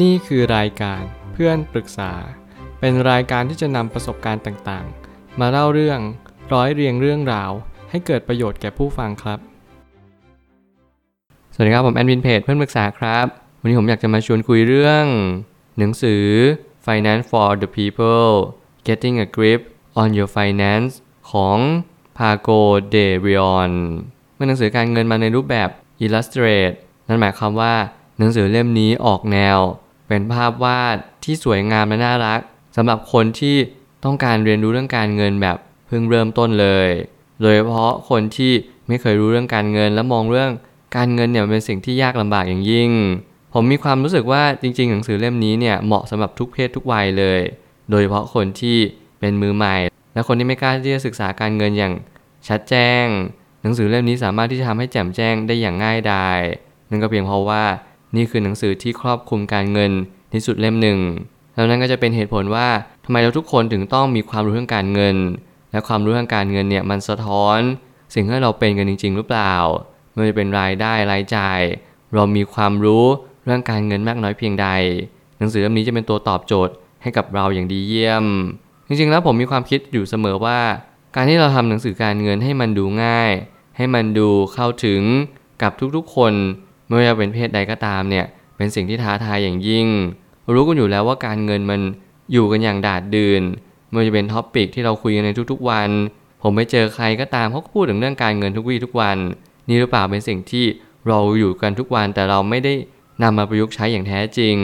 [0.00, 2.12] นี่คือรายการเพื่อนปรึกษา
[2.80, 6.00] เป็นรายการที่จะนำประสบการณ์ต่างๆ มาเล่าเรื่อง
[6.52, 7.50] ร้อยเรียงเรื่องราว
[7.90, 9.38] ให้เกิดประโยชน์แก่ผู้ฟังครับ
[11.54, 13.26] สวัสดีครับผมแอดมินเพจเพื่อนปรึกษาครับ
[13.60, 15.04] วันนี้ผมอยากจะมาชวนคุยเรื่อง
[15.78, 16.24] หนังสือ
[16.86, 18.32] Finance for the People
[18.86, 19.60] Getting a Grip
[20.00, 20.92] on Your Finance
[21.30, 21.58] ของ
[22.18, 22.60] Pago
[22.94, 23.72] de Rion
[24.36, 25.68] เป็นหนังสือการเงินมาในรูปแบบ
[26.04, 26.76] Illustrate
[27.08, 27.74] นั่นหมายความว่า
[28.18, 29.58] หนังสือเล่มนี้ออกแนว
[30.08, 32.40] เป็นภาพวาดที่สวยงามและน่ารัก
[32.76, 33.56] สำหรับคนที่
[34.04, 36.88] ต้องการเรียนรู้เรื่องการเงินแบบเพิ่งเริ่มต้นเลย
[37.40, 38.52] โดยเฉพาะคนที่
[38.88, 40.50] ไม่เคยรู้เรื่องการเงินและมองเรื่อง
[40.96, 42.90] การเงินเนี่ยเป็นสิ่งที่ยากลำบากอย่างยิ่ง
[43.54, 47.40] ผมมีความรู้สึกว่าจริง ๆ หนังสือเล่มนี้เนี่ยเหมาะสำหรับทุกเพศทุกวัยเลย
[47.90, 48.78] โดยเฉพาะคนที่
[49.20, 49.76] เป็นมือใหม่
[50.14, 51.92] และคนที่ไม่กล้าที่จะศึกษาการเงินอย่าง
[52.48, 53.04] ชัดแจ้ง
[53.62, 56.38] หนังสือเล่มนี้สามารถที่จะทำให้แจ่มแจ้งได้อย่างง่ายดาย
[56.90, 57.64] นั่นก็เพียงเพราะว่า
[58.16, 59.92] นี่คือหนังสือที่ครอบคลุมการเงิน
[60.32, 60.98] ที่สุดเล่มหนึ่ง
[61.54, 62.68] แล้วนั่นก็จะเป็นเหตุผลว่า
[63.04, 65.16] ทำไมเราทุกคนถึงต้องมีความรู้เรื่องการเงิน
[65.72, 67.58] และความรู้เรื่องการเงินเนี่ยมันสะท้อน
[68.14, 69.54] สิ่งที่เราเป็นกันจริง ๆ หรือเปล่า
[70.12, 71.60] ไม่ว่าจะเป็นรายได้รายจ่าย
[72.14, 73.04] เรามีความรู้
[73.44, 74.68] เรื่องการเงินมากน้อยเพียงใด
[75.38, 78.24] หนังสือเล่มนี้จะเป็นตัวตอบโจทย์ให้กับเราอย่างดีเยี่ยม
[78.88, 80.60] จริงๆแล้วผมมีความคิดอยู่เสมอว่า
[81.14, 83.32] การที่เราทำหนังสือการเงินให้มันดูง่าย
[83.76, 85.02] ให้มันดูเข้าถึง
[85.62, 86.32] กับทุกๆคน
[86.92, 88.26] ไม่ว่าจะเป็นเพศใดก็ตามเนี่ย
[88.56, 89.86] เป็นสิ่งที่ท้าทายอย่างยิ่ง
[90.54, 91.80] รู้กันอยู่แล้วว่าการเงินมัน
[92.32, 93.42] อยู่กันอย่างดาษดื่น
[93.88, 95.90] ไม่ว่าจะเป็น topic ที่เราคุยกันในทุกๆวัน
[96.42, 99.18] ผมไปเจอใครก็ตามเขาก็พูดถึงเรื่องการเงินทุกวี่ทุกวัน
[99.68, 100.64] นี่หรือเปล่าเป็นสิ่งที่
[101.08, 102.74] เราอยู่กันทุกวันแต่เราไม่ได้
[103.22, 104.56] นำมาประยุกต์ใช้อย่างแท้จริง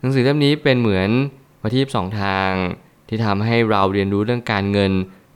[0.00, 1.10] หนังสือเล่มนี้เป็นเหมือน
[1.62, 2.50] วัตถีสองทาง
[3.08, 4.92] ที่ทำให้เราเรียนรู้เรื่องการเงิน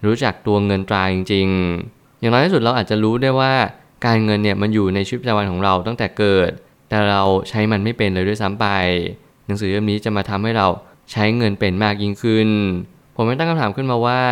[0.06, 1.48] รู้จักตัวเงินตราจริง
[1.84, 3.52] ๆ อย่างน้อยที่สุดเราอาจจะรู้ได้ว่า
[4.06, 6.50] การเงินเนี่ยมันอยู่ในชีวิตประจำวันของเราตั้งแต่เกิด
[6.88, 8.66] แต่เราใช้มันไม่เป็นเลยด้วยซ้ำไป
[9.46, 10.66] หนังสือเล่มนี้จะมาทำให้เรา
[11.12, 12.48] ใช้เงินเป็นมากยิ่งขึ้น
[13.16, 14.22] ผมไม่ตั้งคำถามขึ้นมาว่า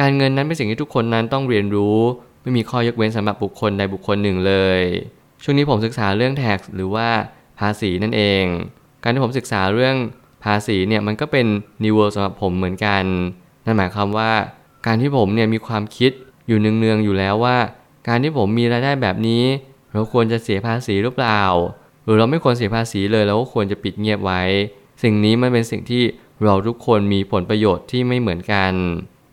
[0.00, 1.98] การเงินนั้นเป็นสิ่งที่ทุกคนนั้นต้องเรียนรู้
[2.42, 4.80] ไม่มีข้อยกเว้นสำหรับบุคคลใดบุคคลหนึ่งเลย
[5.42, 7.08] ช่วงนี้ผมศึกษาเรื่อง tax หรือว่า
[7.58, 8.44] ภาษีนั่นเอง
[9.02, 9.96] การที่ผมศึกษาเรื่อง
[10.44, 11.46] ภาษีเนี่ยมันก็เป็น
[11.82, 13.04] new world สำหรับผมเหมือนกัน
[13.64, 14.30] นั่นหมายความว่า
[14.86, 16.12] การที่ผมเนี่ยมีความคิด
[16.46, 17.56] อยู่เนืองๆอยู่แล้วว่า
[18.06, 19.44] การที่ผมมีรายได้แบบนี้
[19.92, 21.42] เราควรจะเสียภาษีหรือเปล่า
[22.04, 24.42] หรือเราไม่ควรเสียภาษีเลยเราก็ควรจะปิดเงียบไว้
[25.02, 26.02] สิ่งนี้มันเป็นสิ่งที่
[26.44, 28.72] เราทุกคนมีผลประโยชน์ที่ไม่เหมือนกัน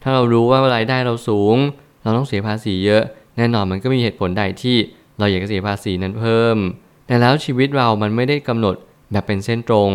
[0.01, 1.55] ถ้าเรารู้ว่ารายได้เราสูง
[2.03, 3.03] เราต้องเสียภาษีเยอะ
[3.37, 4.77] แน่นอนมันก็มีเหตุผลใดที่
[5.19, 6.57] เราอยากจะเสียภาษีนั้นเพิ่ม
[7.07, 8.75] แต่แล้วชีวิตเรามันไม่ได้กำหนด
[9.11, 9.91] แบบเป็นเส้นตรง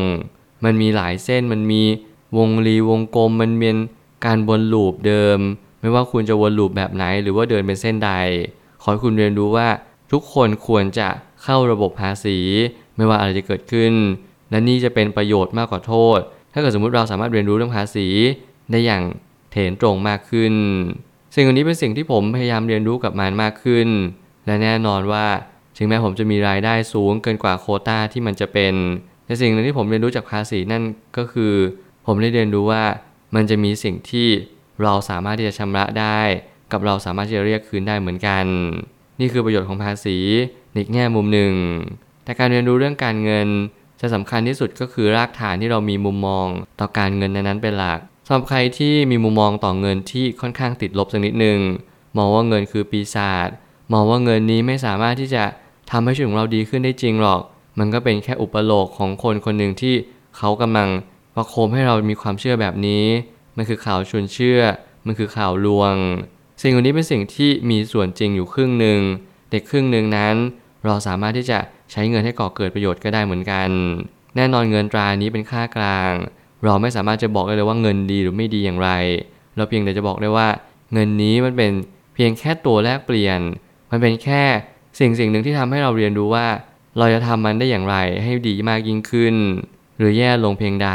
[0.65, 1.83] มันมีหลายเส้น มันมี
[2.37, 3.77] วงรีวงกลม มันเป็น
[4.25, 5.39] การวนลูปเดิม
[5.81, 8.11] ไม่ว่าคุณจะวนลูปแบบไหน หรือว่าเดินเป็นเส้นใด
[8.85, 9.69] ขอให้คุณเรียนรู้ว่า
[10.13, 11.09] ทุกคนควรจะ
[11.43, 12.39] เข้าระบบภาษี
[12.97, 13.93] ไม่ว่าอะไรจะเกิดขึ้น
[14.51, 16.19] และนี่จะเป็นประโยชน์มากกว่าโทษ
[16.53, 18.07] ถ้าเกิดสมมุติเราสามารถเรียนรู้เรื่องภาษี
[18.71, 19.03] ได้อย่าง
[19.51, 20.55] เถนตรงมากขึ้น
[21.35, 23.89] สิ่งนี้เป็นสิ่งที่ผมพยายามเรียนรู้กับมันมากขึ้น
[24.47, 25.27] และแน่นอนว่า
[25.77, 28.75] ถึงแม้ผมจะมีรายได้สูงเกินกว่าโคต้าที่มันจะเป็น
[29.25, 30.83] แต่สิ่งหนึ่งที่ผมเรียนรู้จากภาษีนั่น
[31.17, 31.53] ก็คือ
[32.07, 32.85] ผมได้เรียนรู้ว่า
[33.35, 34.29] มันจะมีสิ่งที่
[34.83, 36.21] เราสามารถที่จะชำระได้
[36.75, 38.45] กับเราสามารถที่จะเรียกคืนได้เหมือนกัน
[39.21, 40.17] นี่คือประโยชน์ของภาษี
[40.75, 41.55] ในแง่มุมหนึ่ง
[42.25, 43.49] แต่การเรียนรู้เรื่องการเงิน
[44.01, 46.47] จะสำคัญที่สุดก็คือรากฐานที่เรามีมุมมอง
[46.81, 51.59] ต่อการเงินนั้นเป็นหลักสำหรับใครที่มีมุมมองต่อเงินที่ค่อนข้างติดลบสักนิดหนึ่ง
[52.17, 53.49] มองว่าเงินคือปีศาจ
[53.93, 55.45] มองว่าเงินนี้ไม่สามารถที่จะ
[55.91, 57.41] ทำให้ชีวิตของเราดีขึ้นได้จริงหรอก
[57.79, 59.95] มันก็เป็นแค่อุปโลกของคนคนหนึ่งที่
[60.37, 60.89] เขากำลัง
[61.37, 63.05] ประโคมให้เรามีความเชื่อแบบนี้
[63.57, 64.61] มันคือข่าวชวนเชื่อ
[65.07, 65.95] มันคือข่าวลวง
[66.63, 69.01] สิ่งเหล่านี้เป็นสิ่งที่มีส่วนจริงอยู่ครึ่งหนึ่ง
[69.51, 70.35] เด็กครึ่งหนึ่งนั้น
[70.85, 71.59] เราสามารถที่จะ
[71.93, 73.69] ใช้เงินให้ก่อเกิดประโยชน์ก็ได้เหมือนกัน
[74.37, 76.13] แน่นอนเงินตรานี้เป็นค่ากลาง
[76.65, 78.91] เราไม่สามารถจะบอกได้เลยว่าเงินดีหรือไม่ดีอย่างไร
[79.57, 80.49] เราเพียงแต่จะบอกได้ว่า
[80.93, 81.73] เงินนี้มันเป็น
[82.15, 83.41] เพียงแค่ตัวแลกเปลี่ยน
[83.91, 84.43] มันเป็นแค่
[84.99, 86.47] สิ่งสิ่งหนึ่งที่ทำให้เราเรียนรู้ว่า
[86.99, 89.35] เราจะทำมันได้อย่างไรให้ดีมากยิ่งขึ้น
[89.99, 90.91] หรือแย่ลงเพียงใด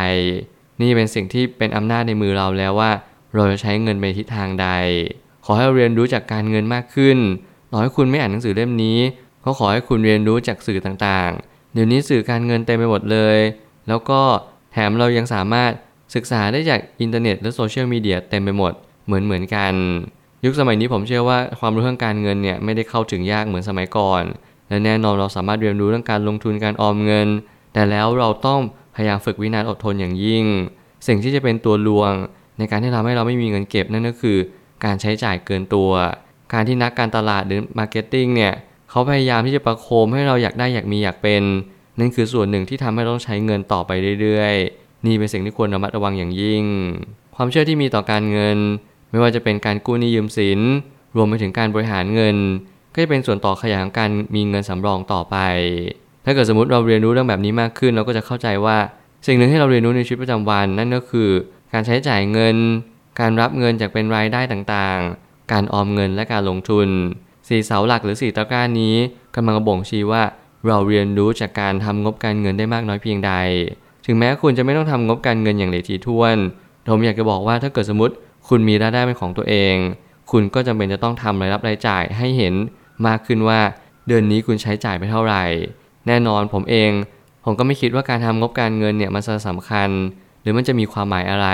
[0.82, 2.92] นี่เป็นสิ่งที่เป็นอำนาจในมือเราแล้วว่า
[3.36, 4.68] เราจะใช้เงินไปทิศทางใด
[5.50, 7.18] อให้เรียนรู้จากการเงินมากขึ้น
[7.72, 8.98] ต่อให้คุณไม่อ่านหนังสือเล่มนี้
[9.46, 13.38] ก็ขอให้คุณเรียนรู้จากสื่อต่างๆ เดี๋ยวนี้สื่อการเงินเต็มไปหมดเลย
[13.88, 14.22] แล้วก็
[14.72, 15.72] แถมเรายังสามารถ
[16.16, 18.74] ศึกษาได้จากอินเทอร์เน็ตและโซเชียลมีเดียเต็มไปหมด
[19.06, 19.74] เหมือนเหมือนกัน
[20.46, 24.24] ยุคสมัยนี้ผมเชื่อว่าความรู้เรื่องการเงินเนี่ยไม่ได้เข้าถึงยากเหมือนสมัยก่อน
[24.70, 27.28] และแน่นอนเราสามารถเรียนรู้เรื่องการลงทุนการออมเงิน
[27.74, 28.60] แต่แล้วเราต้อง
[28.96, 30.46] พยายามฝึกวินัยอดทนอย่างยิ่ง
[31.08, 32.12] สิ่งที่จะเป็นตัวลวง
[32.58, 34.38] ในการที่ทำให้เราไม่มีเงินเก็บนั่นก็คือ
[34.86, 35.92] การใช้จ่ายเกินตัว
[36.54, 38.54] การที่นักการตลาดหรือ marketing เนี่ย
[38.90, 43.92] เขาพยายามที่จะประโคมให้เราอยากได้อยากมีอยากเป็นนั่นคือส่วนหนึ่งที่ทำให้ต้องใช้เงินต่อไป
[44.22, 46.64] เรื่อยๆ นี่เป็นสิ่งที่ควรระมัดระวังอย่างยิ่ง
[47.36, 48.58] ความเชื่อที่มีต่อการเงิน
[49.12, 50.60] ไม่ว่าจะเป็นการกู้หนี้ยืมสิน
[51.16, 52.38] รวมไปถึงการบริหารเงิน
[52.94, 55.38] ก็จะเป็นส่วนต่อขยายของการมีเงินสำรองต่อไป
[56.26, 58.78] ถ้าเกิดสมมติเราเรียนรู้เรื่องแบบนี้มากขึ้น เราก็จะเข้าใจว่า
[59.28, 61.30] สิ่งหนึ่งที่เราเรียนรู้ในชีวิตประจำวัน นั่นก็คือ
[61.74, 62.56] การใช้จ่ายเงิน
[63.20, 66.88] การรับเงินจากเป็นรายได้ต่างๆ การออมเงินและการลงทุน
[67.48, 68.96] สี่เสาหลักหรือสี่ตะกร้านี้
[69.36, 70.24] กำลังบ่งชี้ว่า
[70.68, 73.34] เราเรียนรู้จากการทำงบการเงินได้มากน้อยเพียงใด
[74.06, 76.38] ถึงแม้คุณจะไม่ต้องทำงบการเงินอย่างละเอียดถ้วน
[76.92, 78.14] ผมอยากจะบอกว่าถ้าเกิดสมมติ
[78.48, 79.76] คุณมีรายได้เป็นของตัวเอง
[80.32, 82.54] คุณก็จำเป็นจะต้องทำรายรับรายจ่ายให้เห็น
[83.08, 83.60] มากขึ้นว่า
[84.08, 85.44] เดือนนี้คุณใช้จ่ายไปเท่าไหร่
[86.08, 86.92] แน่นอนผมเอง
[87.46, 89.90] ผมก็ไม่คิดว่าการทำงบการเงินเนี่ยมันจะสำคัญ
[90.42, 91.48] หรือมันจะมีความหมายอะไร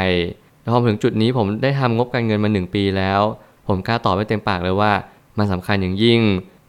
[0.65, 3.21] แต่พอถึงจุดนี้ผมได้ทำงบการเงินมา 1 ปีแล้ว
[3.67, 4.91] ผมกล้าตอบไว้เต็มปากเลยว่า
[5.37, 6.21] มันสำคัญอย่างยิ่ง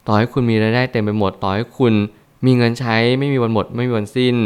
[0.06, 1.94] ต่อให้คุณมีรายได้เต็มไปหมดต่อให้คุณ
[2.46, 4.37] มีเงินใช้ไม่มีวันหมดไม่มีวันสิ้น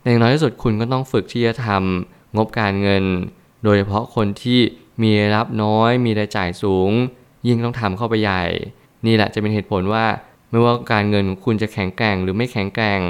[0.00, 3.04] แต่อย่างน้อยที่สุดคุณก็ต้องฝึกที่จะทำงบการเงิน
[3.64, 4.60] โดยเฉพาะคนที่
[5.02, 6.90] มีรายรับน้อย มีรายจ่ายสูง
[7.46, 8.44] ยิ่งต้องทำเข้าไปใหญ่
[9.06, 10.04] นี่แหละจะเป็นเหตุผลว่า
[10.50, 13.00] ไม่ว่าการเงินของคุณจะแข็งแกร่งหรือไม่แข็งแกร่ง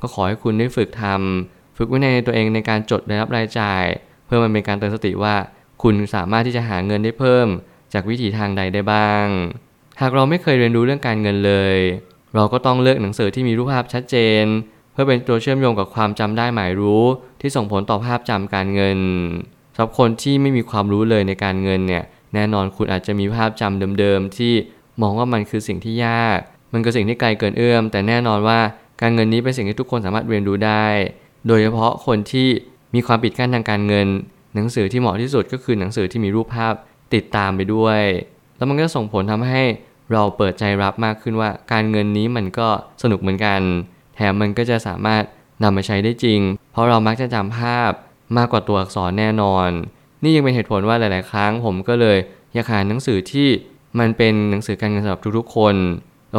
[0.00, 3.84] ก็ขอให้คุณได้ฝึกทำฝึกวินัยในตัวเองในการจดรายรับรายจ่าย
[4.26, 5.34] เพื่อมันเป็นการเตือนสติว่า
[5.82, 7.46] คุณสามารถที่จะหาเงินได้เพิ่ม
[7.92, 9.26] จากวิธีทางใดได้บ้าง
[10.00, 11.78] หากเราไม่เคยเรียนรู้เรื่องการเงินเลย
[12.34, 14.44] เราก็ต้องเลือกหนังสือที่มีรูปภาพชัดเจน
[14.92, 17.04] เพื่อเป็นตัวเชื่อมโยงกับความจำได้หมายรู้
[17.40, 18.98] ที่ส่งผลต่อภาพจำการเงิน
[19.74, 24.54] สำหรับคนที่ไม่มีความรู้เลยในการเงินเนี่ยแน่นอนคุณอาจจะมีภาพจำเดิมๆที่
[25.02, 26.38] มองว่ามันคือสิ่งที่ยาก
[26.72, 28.58] มันคือสิ่งที่ไกลเกินเอื้อม แต่แน่นอนว่า
[29.00, 30.86] การเงินนี้เป็นสิ่งที่ทุกคนสามารถเรียนรู้ได้
[31.46, 32.48] โดยเฉพาะคนที่
[32.96, 34.08] มีความปิดกั้นทางการเงิน
[34.54, 36.74] หนังสือที่เหมาะที่สุดก็คือหนังสือที่มีรูปภาพ
[37.14, 38.02] ติดตามไปด้วย
[38.56, 39.62] แล้วมันก็ส่งผลทำให้
[40.12, 42.68] เราเปิดใจรับมากขึ้นว่า การเงินนี้มันก็
[43.02, 43.60] สนุกเหมือนกัน
[44.14, 45.22] แถมมันก็จะสามารถ
[45.62, 46.40] นำมาใช้ได้จริง
[46.72, 47.90] เพราะเรามักจะจำภาพ
[48.36, 49.68] มากกว่าตัวอักษรแน่นอน
[50.22, 52.18] นี่ยังเป็นเหตุผลว่าหลาย ๆ ครั้งผมก็เลย
[52.54, 53.48] อยากหาหนังสือที่
[53.98, 55.74] มันเป็นหนังสือการเงินสำหรับทุก ๆ คน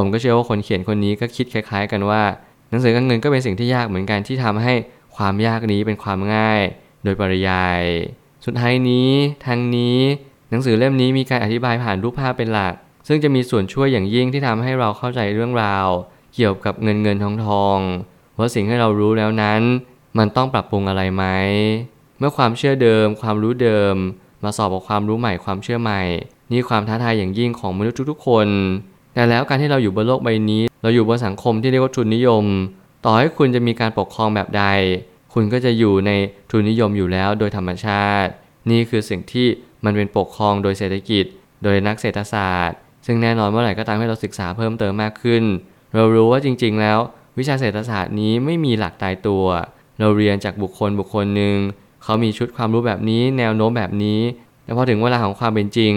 [0.01, 2.21] ผมก็เชื่อว่าคนเขียนคนนี้ก็คิดคล้าย ๆ กันว่า
[2.69, 4.73] หนังสือการเงินก็เป็นสิ่งที่ยากเหมือนกันที่ทำให้
[5.17, 6.61] ความยากนี้เป็นความง่าย
[7.03, 7.81] โดยปริยาย
[8.45, 9.09] สุดท้ายนี้
[9.45, 9.97] ทั้งนี้
[10.49, 12.73] หนังสือเล่มนี้มีการอธิบายผ่านรูปภาพเป็นหลัก
[13.07, 15.87] ซึ่งจะมีส่วนช่วยอย่างยิ่งที่ทำให้เราเข้าใจเรื่องราว
[16.35, 17.77] เกี่ยวกับเงินเงินทองทอง
[18.37, 19.61] ว่าสิ่งที่เรารู้แล้วนั้น
[20.17, 21.23] มันต้องปรับปรุงอะไรไหม
[22.19, 23.95] เมื่อความเชื่อเดิม ความรู้เดิม
[24.43, 26.01] มาสอบกับความรู้ใหม่ความเชื่อใหม่
[26.51, 28.47] นี่ความท้าทายอย่างยิ่งของมนุษย์ทุกๆคน
[29.13, 32.45] แต่แล้วการที่เราอยู่บนโลกใบนี้ เราอยู่บนสังคมที่เรียกว่าทุนนิยม
[33.05, 34.65] ต่อให้คุณจะมีการปกครองแบบใด
[35.33, 36.11] คุณก็จะอยู่ใน
[36.49, 38.31] ทุนนิยมอยู่แล้วโดยธรรมชาติ
[38.69, 39.47] นี่คือสิ่งที่
[39.85, 41.25] มันเป็นปกครองโดยเศรษฐกิจ
[41.63, 45.43] โดยนักเศรษฐศาสตร์ ซึ่งแน่นอนเมื่อไหร่ก็ตามให้เราศึกษาเพิ่มเติมมากขึ้น
[45.95, 46.99] เรารู้ว่าจริง ๆ แล้ว
[47.37, 49.45] วิชาเศรษฐศาสตร์นี้ไม่มีหลักตายตัว
[49.99, 51.57] เราเรียนจากบุคคลบุคคลหนึ่ง
[52.03, 54.19] เขามีชุดความรู้แบบนี้ แนวโน้มแบบนี้
[54.63, 55.93] แต่พอถึงเวลาของความเป็นจริง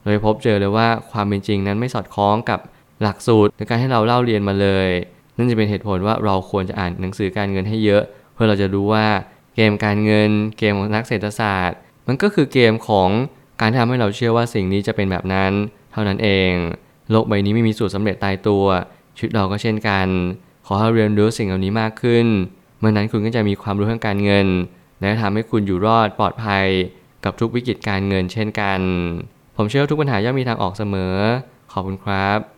[0.00, 2.60] เราพบเจอเลยว่าความเป็นจริงนั้นไม่สอดคล้องกับ
[3.02, 4.88] หลักสูตรในการให้เราเล่าเรียนมาเลย
[5.38, 8.02] นั่นจะเป็นเหตุผลว่าเราควรจะอ่านหนังสือการเงินให้เยอะ
[8.34, 9.06] เพื่อเราจะรู้ว่า
[9.54, 13.08] เกมการเงิน เกมของนักเศรษฐศาสตร์ มันก็คือเกมของ
[13.60, 15.52] การทำให้เราเชื่อว่าสิ่งนี้จะเป็นแบบนั้น
[15.92, 16.52] เท่านั้นเอง
[17.10, 18.64] โลกใบนี้ไม่มีสูตรสำเร็จตายตัว
[19.16, 20.08] ชีวิตเราก็เช่นกัน
[20.66, 22.26] ขอให้เรียนรู้สิ่งเหล่านี้มากขึ้น
[22.78, 24.46] เมื่อนั้นคุณก็จะมีความรู้ทางการเงิน
[25.00, 26.66] และทำให้คุณอยู่รอดปลอดภัย
[27.24, 28.80] กับทุกวิกฤตการเงินเช่นกัน
[29.56, 31.14] ผมเชื่อทุกปัญหาย่อมมีทางออกเสมอ
[31.72, 32.57] ขอบคุณครับ